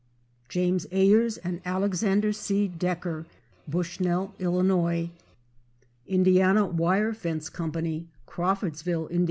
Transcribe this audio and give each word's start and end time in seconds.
James 0.49 0.87
Ayers 0.91 1.37
and 1.37 1.61
Alexander 1.63 2.33
C. 2.33 2.67
Decker, 2.67 3.27
Bushnell, 3.67 4.33
Ill. 4.39 5.09
Indiana 6.07 6.65
Wire 6.65 7.13
Fence 7.13 7.49
Co., 7.49 7.69
Crawfordsville, 8.25 9.05
Ind. 9.09 9.19